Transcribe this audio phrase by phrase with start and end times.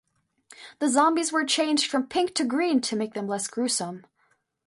[0.79, 4.03] The zombies were changed from pink to green to make them less gruesome.